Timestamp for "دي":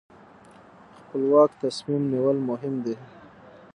2.83-2.95